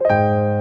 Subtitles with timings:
[0.00, 0.57] Música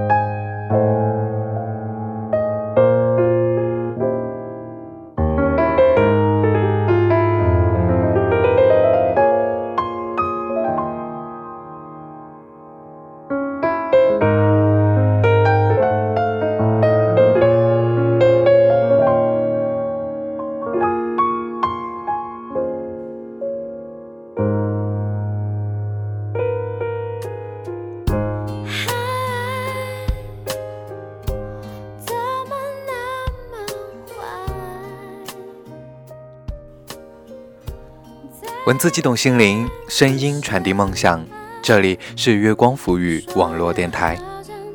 [38.67, 41.25] 文字激动心灵，声音传递梦想。
[41.61, 44.17] 这里是月光浮语网络电台。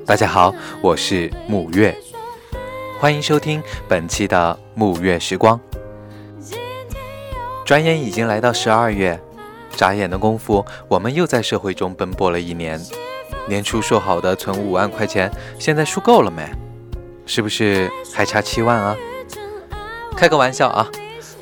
[0.06, 1.94] 大家好，我是沐月，
[2.98, 5.60] 欢迎收听本期的沐月时光。
[7.66, 9.20] 转眼已经来到十二月，
[9.76, 12.80] 眨眼的功夫，我们又在社会中奔波了一年。
[13.46, 16.50] 年初说好的存五万块钱，现在数够了没？
[17.26, 18.96] 是不是还差七万啊？
[20.16, 20.90] 开个玩笑啊，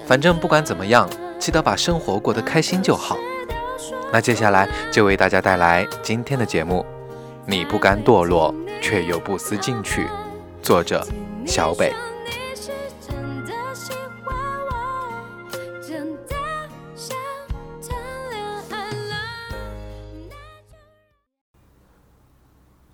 [0.04, 1.08] 反正不管怎么样。
[1.40, 3.16] 记得把生活过得开心就好。
[4.12, 6.84] 那接下来就为大家带来今天的节目。
[7.46, 10.06] 你不甘堕落，却又不思进取。
[10.62, 11.04] 作者：
[11.46, 11.92] 小北。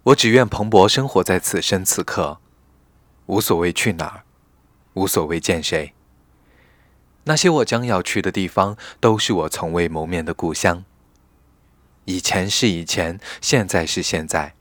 [0.05, 2.39] 我只愿蓬勃生活在此生此刻，
[3.27, 4.23] 无所谓去哪儿，
[4.95, 5.96] 无所谓见谁。
[7.29, 10.85] 那些我将要去的地方，都是我从未谋面的故乡。
[12.05, 14.55] 以前是以前，现在是现在。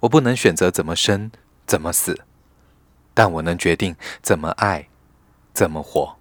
[0.00, 1.30] 我不能选择怎么生，
[1.66, 2.24] 怎么死，
[3.12, 4.88] 但我能决定怎么爱，
[5.52, 6.19] 怎么活。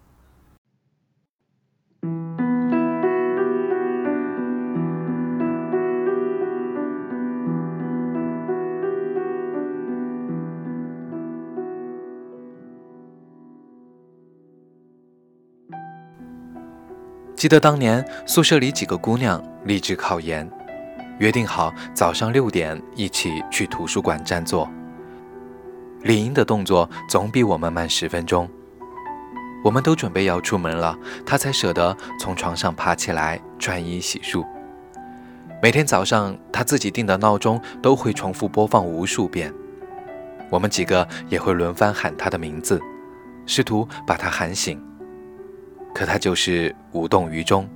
[17.40, 20.46] 记得当年宿舍里几个姑娘立志考研，
[21.20, 24.70] 约定好早上六点一起去图书馆占座。
[26.02, 28.46] 李英的动作总比我们慢十分钟。
[29.64, 30.94] 我们都准备要出门了，
[31.26, 34.46] 她才舍得从床上爬起来穿衣洗漱。
[35.64, 39.54] 每天早上她自己定的闹钟都会重复播放无数遍，
[40.50, 42.82] 我们几个也会轮番喊她的名字，
[43.46, 44.78] 试图把她喊醒。
[45.94, 47.68] 可他就是无动于衷，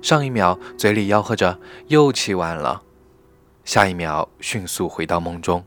[0.00, 1.58] 上一秒嘴里吆喝着
[1.88, 2.82] 又起晚了，
[3.64, 5.64] 下一秒迅速回到梦中。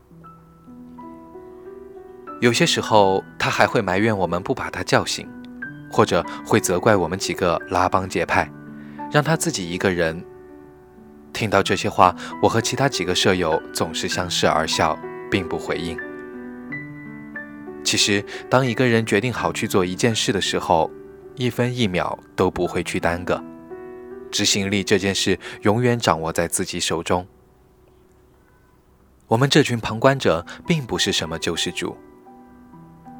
[2.40, 5.28] 有些时候，他还会埋怨我们不把他叫醒，
[5.90, 8.48] 或者会责怪我们几个拉帮结派，
[9.10, 10.24] 让他自己一个人。
[11.32, 14.98] 听到这些话，我和其他几个舍友总是相视而笑，
[15.30, 15.96] 并不回应。
[17.84, 20.90] 其实，当一个人决定好去做一件事的时候，
[21.38, 23.40] 一分一秒都不会去耽搁，
[24.28, 27.24] 执行力这件事永远掌握在自己手中。
[29.28, 31.96] 我们这群旁观者并不是什么救世主，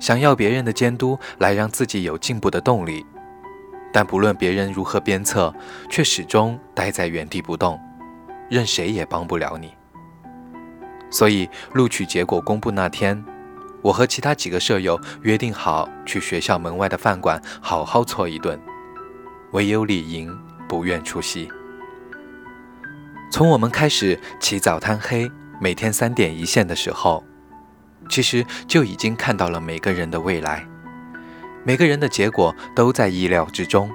[0.01, 3.07] 想要别人的监督来让自己有进步的动力，
[3.93, 5.55] 但不论别人如何鞭策，
[5.89, 7.79] 却始终待在原地不动，
[8.51, 9.73] 任谁也帮不了你。
[11.09, 13.25] 所以录取结果公布那天。
[13.83, 18.61] 我和其他几个舍友约定好去学校门外的饭馆好好搓一顿，
[19.53, 20.37] 唯有李莹
[20.69, 21.49] 不愿出席。
[23.31, 25.31] 从我们开始起早贪黑，
[25.61, 27.25] 每天三点一线的时候，
[28.09, 30.67] 其实就已经看到了每个人的未来，
[31.65, 33.91] 每个人的结果都在意料之中。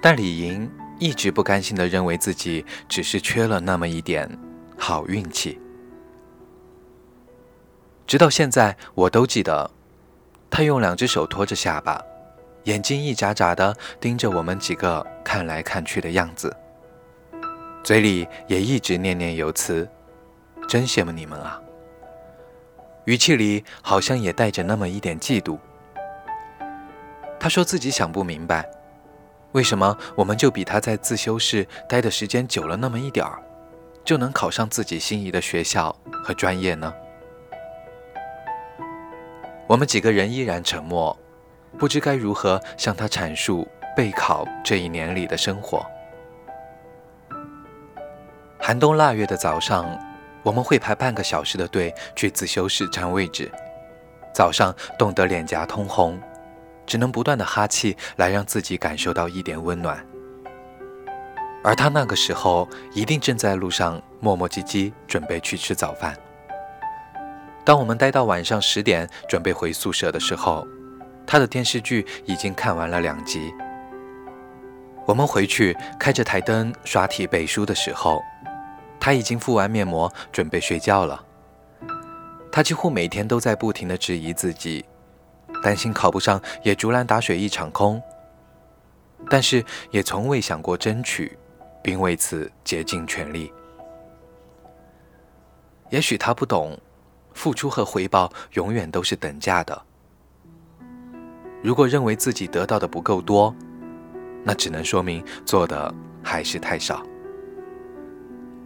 [0.00, 4.38] 但李莹一直不甘心地认为自己只是缺了那么一点
[4.78, 5.60] 好运气。
[8.10, 9.70] 直到现在，我都记得，
[10.50, 12.04] 他用两只手托着下巴，
[12.64, 16.52] 眼睛一眨眨的盯着我们几个看来看去的样子，
[17.84, 19.88] 嘴里也一直念念有词
[20.68, 21.62] ：“真羡慕你们啊！”
[23.06, 25.56] 语气里好像也带着那么一点嫉妒。
[27.38, 28.68] 他说自己想不明白，
[29.52, 33.40] 为什么我们就比他在自修室待的时间久了那么一点儿，
[34.04, 36.92] 就能考上自己心仪的学校和专业呢？
[39.70, 41.16] 我们几个人依然沉默，
[41.78, 45.86] 不知该如何向他阐述备考这一年里的生活。
[48.58, 49.96] 寒冬腊月的早上，
[50.42, 53.48] 我们会排半个小时的队去自修室占位置。
[54.34, 56.20] 早上冻得脸颊通红，
[56.84, 60.04] 只能不断的哈气来让自己感受到一点温暖。
[61.62, 66.16] 而他那个时候一定正在路上磨磨唧唧，准备去吃早饭。
[67.64, 70.66] 当我们待到晚上十点，准备回宿舍的时候，
[71.26, 73.52] 他的电视剧已经看完了两集。
[75.06, 78.22] 我们回去开着台灯刷题背书的时候，
[78.98, 81.24] 他已经敷完面膜准备睡觉了。
[82.52, 84.84] 他几乎每天都在不停地质疑自己，
[85.62, 88.02] 担心考不上，也竹篮打水一场空。
[89.28, 91.38] 但是也从未想过争取，
[91.82, 93.52] 并为此竭尽全力。
[95.90, 96.78] 也许他不懂，
[97.40, 99.82] 付出和回报永远都是等价的。
[101.62, 103.54] 如果认为自己得到的不够多，
[104.44, 107.02] 那只能说明做的还是太少。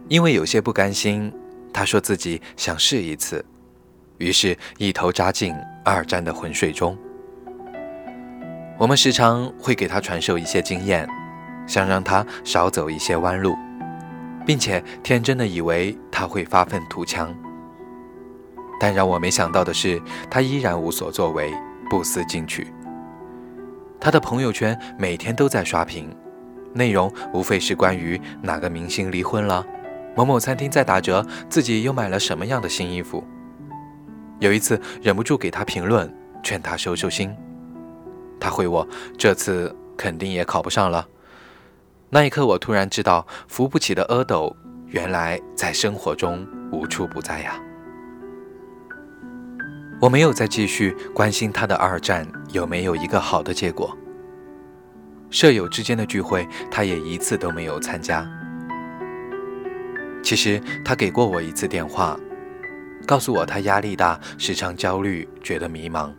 [0.09, 1.31] 因为有些不甘心，
[1.71, 3.45] 他说自己想试一次，
[4.17, 5.55] 于是一头扎进
[5.85, 6.97] 二战的浑水中。
[8.77, 11.07] 我们时常会给他传授一些经验，
[11.65, 13.55] 想让他少走一些弯路，
[14.45, 17.33] 并且天真的以为他会发愤图强。
[18.79, 21.53] 但让我没想到的是，他依然无所作为，
[21.89, 22.73] 不思进取。
[23.99, 26.15] 他的朋友圈每天都在刷屏，
[26.73, 29.65] 内容无非是关于哪个明星离婚了，
[30.15, 33.23] 某某餐厅在打折，自己又买了什么样的新衣服。
[34.39, 36.13] 有一次忍不住给他评论，
[36.43, 37.35] 劝他收收心。
[38.39, 38.87] 他回我
[39.17, 41.07] ：“这次肯定也考不上了。”
[42.11, 44.55] 那一刻，我突然知道，扶不起的阿斗，
[44.87, 47.59] 原来在生活中无处不在呀。
[50.05, 53.97] 我没有再继续关心他的二战有没有一个好的结果。
[55.31, 58.23] 舍友之间的聚会，他也一次都没有参加。
[60.21, 62.19] 其实他给过我一次电话，
[63.07, 66.13] 告诉我他压力大，时常焦虑，觉得迷茫。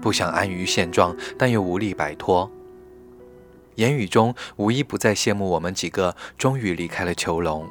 [0.00, 2.50] 不想安于现状，但又无力摆脱。
[3.74, 7.68] 言语中无一不在羡慕我们几个终于离开了囚笼，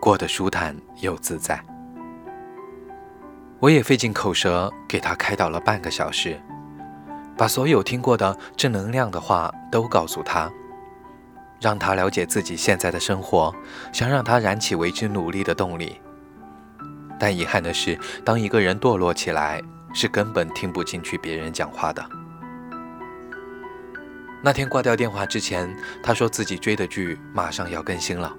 [0.00, 1.60] 过得舒坦又自在。
[3.60, 6.40] 我也费尽口舌给他开导了半个小时，
[7.36, 10.50] 把所有听过的正能量的话都告诉他，
[11.60, 13.54] 让他了解自己现在的生活，
[13.92, 16.00] 想让他燃起为之努力的动力。
[17.18, 19.60] 但遗憾的是，当一个人堕落起来，
[19.92, 22.02] 是根本听不进去别人讲话的。
[24.42, 28.34] 那天挂掉电话之前，他说自己追的剧马上要更新了。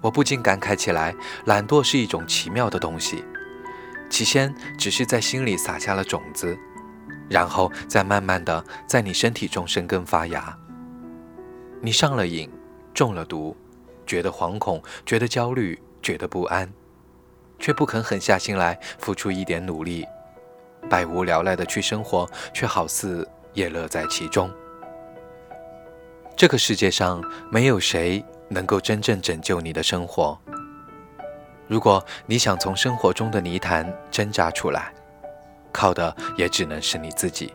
[0.00, 1.14] 我不禁感慨起来：
[1.44, 3.24] 懒惰是一种奇妙的东西，
[4.08, 6.58] 起先只是在心里撒下了种子，
[7.28, 10.56] 然后再慢慢的在你身体中生根发芽。
[11.80, 12.50] 你上了瘾，
[12.92, 13.56] 中了毒，
[14.06, 16.70] 觉得惶恐，觉得焦虑，觉得不安。
[17.58, 20.06] 却不肯狠下心来付出一点努力，
[20.88, 24.50] 百无聊赖的去生活，却好似也乐在其中。
[26.34, 30.38] 这个世界上没有谁能够真正拯救你的生活。
[31.66, 34.92] 如果你想从生活中的泥潭挣扎出来，
[35.72, 37.54] 靠的也只能是你自己。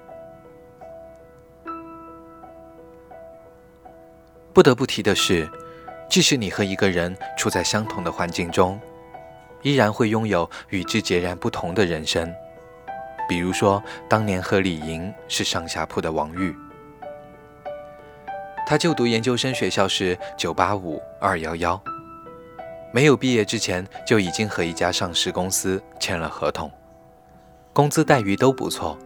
[4.54, 5.48] 不得不提的是，
[6.10, 8.80] 即使你和一个人处在相同的环境中。
[9.62, 12.32] 依然会拥有与之截然不同的人生，
[13.28, 16.56] 比如说，当年和李莹是上下铺的王玉。
[18.66, 21.80] 他就读研究生学校是九八五二幺幺，
[22.92, 26.72] 没有毕业之前就已经和一家上市公司签了合同，
[27.72, 28.98] 工资待遇都不错。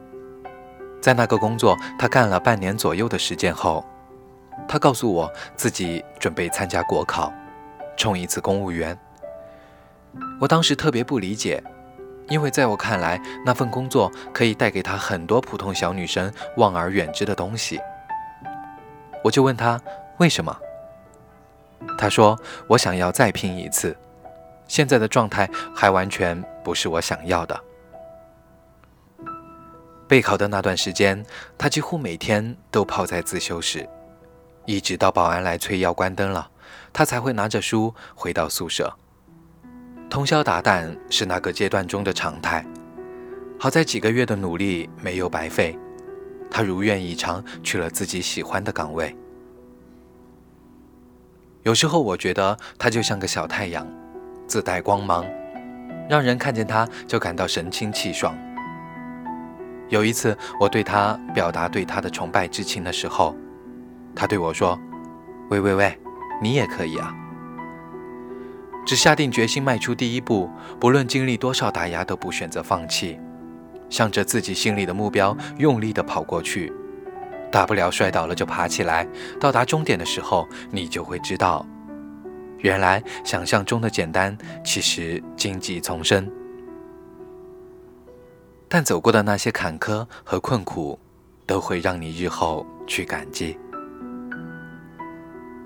[1.02, 3.86] 在那个工作，他干了半年左右的时间后，
[4.68, 7.32] 他告诉我自己准备参加国考，
[7.98, 8.98] 冲一次公务员。
[10.40, 11.62] 我当时特别不理解，
[12.30, 17.80] 因为在我看来，那份工作可以带给他很多普通小女生望而远之的东西。
[19.24, 19.82] 我就问他
[20.18, 20.58] 为什么？
[21.98, 23.96] 他说：“我想要再拼一次，
[24.68, 27.60] 现在的状态还完全不是我想要的。”
[30.08, 31.26] 备考的那段时间，
[31.58, 33.88] 他几乎每天都泡在自修室，
[34.66, 36.50] 一直到保安来催要关灯了，
[36.92, 38.94] 他才会拿着书回到宿舍。
[40.10, 42.66] 通宵达旦是那个阶段中的常态。
[43.60, 45.78] 好在几个月的努力没有白费，
[46.50, 49.16] 他如愿以偿去了自己喜欢的岗位。
[51.64, 53.88] 有时候我觉得他就像个小太阳，
[54.48, 55.26] 自带光芒，
[56.10, 58.38] 让人看见他就感到神清气爽。
[59.90, 63.36] 有一次我对他表达对他的崇拜之情的时候，
[64.16, 64.80] 他对我说
[65.50, 66.00] ：“喂喂喂，
[66.42, 67.14] 你也可以啊。”
[68.86, 73.20] 只下定决心迈出第一步，不论经历多少打压，都不选择放弃，
[73.90, 76.72] 向着自己心里的目标用力地跑过去，
[77.52, 79.08] 大不了摔倒了就爬起来。
[79.40, 81.66] 到达终点的时候，你就会知道，
[82.60, 86.30] 原来想象中的简单，其实荆棘丛生。
[88.68, 91.00] 但走过的那些坎坷和困苦，
[91.48, 93.58] 都会让你日后去感激。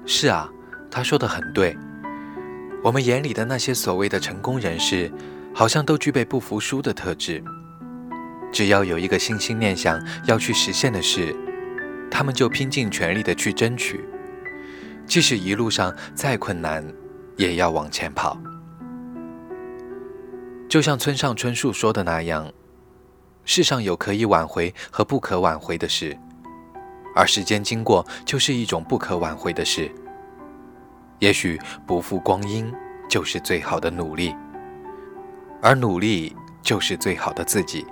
[0.06, 0.50] 是啊，
[0.90, 1.78] 他说的很对。
[2.82, 5.12] 我们眼里的那些所谓的成功人士，
[5.54, 7.44] 好像都具备不服输的特质。
[8.54, 11.36] 只要有一个心心念想要去实现的事，
[12.10, 14.06] 他们就拼尽全力的去争取，
[15.06, 16.88] 即使一路上再困难，
[17.36, 18.40] 也要往前跑。
[20.70, 22.50] 就像村上春树说的那样。
[23.46, 26.18] 世上有可以挽回和不可挽回的事，
[27.14, 29.92] 而时间经过就是一种不可挽回的事。
[31.20, 32.72] 也许不负光阴
[33.10, 34.34] 就是最好的努力，
[35.62, 37.86] 而努力就是最好的自己。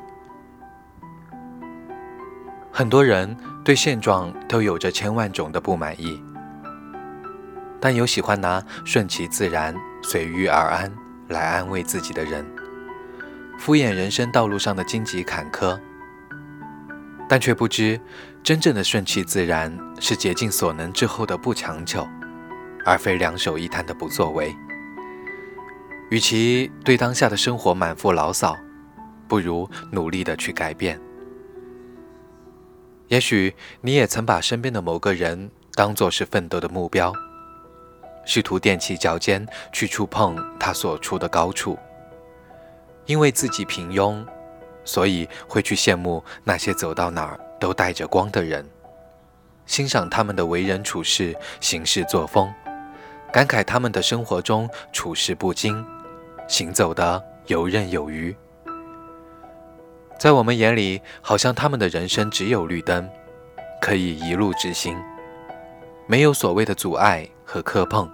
[2.73, 3.35] 很多人
[3.65, 6.23] 对现状都有着千万种的不满意，
[7.81, 10.91] 但有喜欢拿顺其自然、随遇而安
[11.27, 12.45] 来安慰自己的人。
[13.59, 15.77] 敷衍人生道路上的荆棘坎坷，
[17.27, 17.99] 但却不知，
[18.41, 22.07] 真正的顺其自然是竭尽所能之后的不强求，
[22.85, 24.55] 而非两手一摊的不作为。
[26.09, 28.57] 与其对当下的生活满腹牢骚，
[29.27, 30.99] 不如努力的去改变。
[33.11, 37.13] 也许你也曾把身边的某个人当作是奋斗的目标，
[38.23, 41.77] 试图踮起脚尖去触碰他所处的高处。
[43.05, 44.25] 因为自己平庸，
[44.85, 48.65] 所以会去羡慕那些走到哪儿都带着光的人，
[49.65, 52.49] 欣赏他们的为人处事、行事作风，
[53.33, 55.85] 感慨他们的生活中处事不惊，
[56.47, 58.33] 行走的游刃有余。
[60.21, 63.09] 在我们眼里，好像他们的人生只有绿灯，
[63.81, 64.95] 可以一路直行，
[66.05, 68.07] 没有所谓的阻碍和磕碰，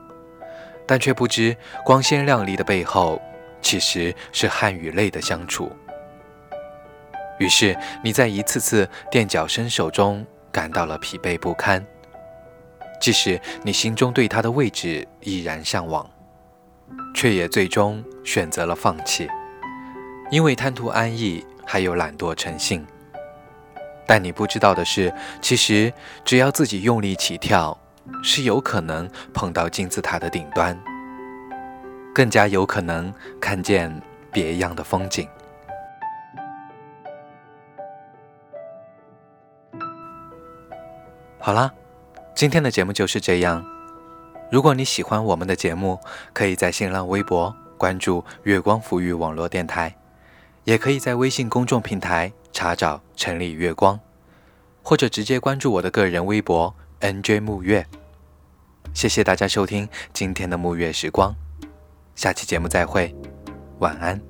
[0.85, 3.21] 但却不知光鲜亮丽的背后。
[3.61, 5.69] 其实是汗与泪的相处。
[7.39, 11.85] 于是你在一次次垫脚伸手中感到了疲惫不堪，
[13.01, 16.09] 即使你心中对他的位置依然向往，
[17.13, 19.27] 却也最终选择了放弃，
[20.31, 22.83] 因为贪图安逸，还有懒惰成性。
[24.07, 25.93] 但你不知道的是，其实
[26.24, 27.77] 只要自己用力起跳，
[28.24, 30.75] 是有可能碰到金字塔的顶端。
[32.15, 35.27] 更加有可能看见别样的风景。
[41.38, 41.71] 好啦，
[42.33, 43.63] 今天的节目就是这样。
[44.50, 46.00] 如果你喜欢我们的节目，
[46.33, 49.93] 可以在新浪微博关注“月光抚育网络电台”，
[50.67, 53.97] 也可以在微信公众平台查找“城里月光”，
[54.83, 57.88] 或者直接关注我的个人微博 “nj 木月”。
[58.93, 61.33] 谢谢大家收听今天的木月时光。
[62.15, 63.15] 下期节目再会，
[63.79, 64.21] 晚安。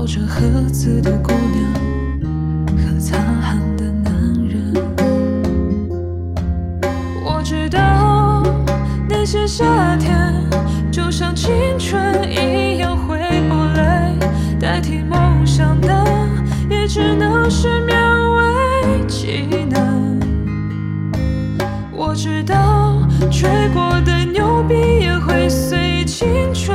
[0.00, 1.62] 抱着盒子的姑娘
[2.74, 4.10] 和擦汗的男
[4.48, 4.72] 人，
[7.22, 8.42] 我知道
[9.06, 10.32] 那些夏天
[10.90, 12.02] 就像青春
[12.32, 14.14] 一样回不来，
[14.58, 15.92] 代替梦想的
[16.70, 17.92] 也只能是勉
[18.38, 20.18] 为其难。
[21.92, 26.74] 我知道吹过的牛逼也会随青春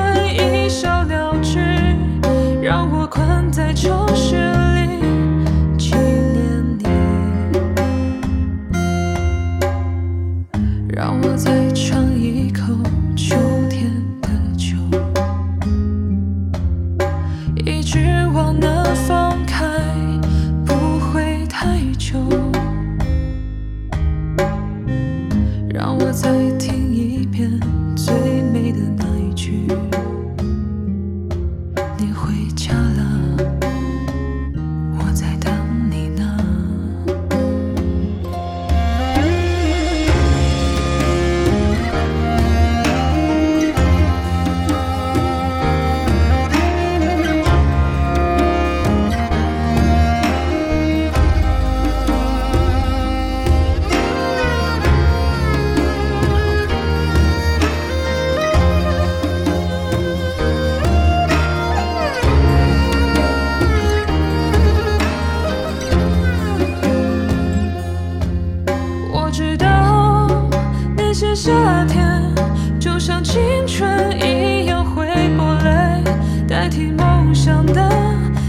[71.35, 72.33] 夏天，
[72.79, 76.01] 就像青春一样会落泪，
[76.47, 77.91] 代替梦想的，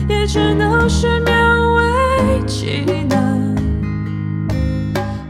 [0.08, 1.32] 也只能是勉
[1.74, 3.56] 为其难。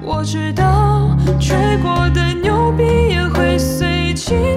[0.03, 4.56] 我知道，吹过的牛逼也会随青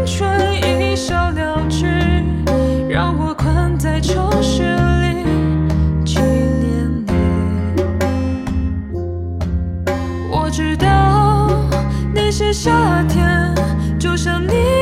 [12.51, 13.53] 夏天
[14.00, 14.78] 就像你。